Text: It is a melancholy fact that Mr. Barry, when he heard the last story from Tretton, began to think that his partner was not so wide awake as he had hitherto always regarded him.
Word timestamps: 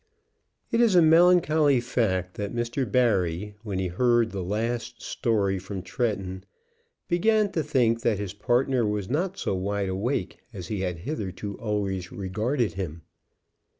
It 0.71 0.81
is 0.81 0.95
a 0.95 1.01
melancholy 1.03 1.79
fact 1.79 2.33
that 2.33 2.55
Mr. 2.55 2.91
Barry, 2.91 3.53
when 3.61 3.77
he 3.77 3.85
heard 3.85 4.31
the 4.31 4.41
last 4.43 4.99
story 4.99 5.59
from 5.59 5.83
Tretton, 5.83 6.41
began 7.07 7.51
to 7.51 7.61
think 7.61 8.01
that 8.01 8.17
his 8.17 8.33
partner 8.33 8.83
was 8.83 9.11
not 9.11 9.37
so 9.37 9.53
wide 9.53 9.89
awake 9.89 10.39
as 10.53 10.69
he 10.69 10.79
had 10.81 10.97
hitherto 10.97 11.53
always 11.59 12.11
regarded 12.11 12.73
him. 12.73 13.03